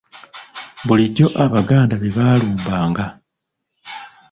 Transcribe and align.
Bulijjo 0.85 1.27
Abaganda 1.43 1.95
be 2.01 2.09
baalumbanga. 2.17 3.05